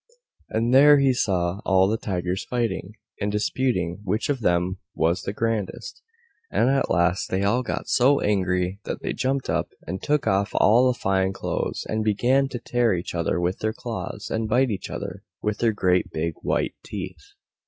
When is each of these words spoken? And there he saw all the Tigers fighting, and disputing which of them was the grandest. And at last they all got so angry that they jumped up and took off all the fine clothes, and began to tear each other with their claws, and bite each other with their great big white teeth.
And 0.49 0.73
there 0.73 0.97
he 0.97 1.13
saw 1.13 1.61
all 1.63 1.87
the 1.87 1.95
Tigers 1.95 2.43
fighting, 2.43 2.93
and 3.19 3.31
disputing 3.31 3.99
which 4.03 4.29
of 4.29 4.39
them 4.39 4.79
was 4.95 5.21
the 5.21 5.31
grandest. 5.31 6.01
And 6.49 6.71
at 6.71 6.89
last 6.89 7.29
they 7.29 7.43
all 7.43 7.61
got 7.61 7.87
so 7.87 8.19
angry 8.19 8.79
that 8.85 9.03
they 9.03 9.13
jumped 9.13 9.47
up 9.47 9.69
and 9.85 10.01
took 10.01 10.25
off 10.25 10.55
all 10.55 10.87
the 10.91 10.97
fine 10.97 11.33
clothes, 11.33 11.85
and 11.87 12.03
began 12.03 12.47
to 12.47 12.57
tear 12.57 12.95
each 12.95 13.13
other 13.13 13.39
with 13.39 13.59
their 13.59 13.73
claws, 13.73 14.31
and 14.31 14.49
bite 14.49 14.71
each 14.71 14.89
other 14.89 15.21
with 15.39 15.59
their 15.59 15.71
great 15.71 16.09
big 16.09 16.33
white 16.41 16.73
teeth. 16.83 17.33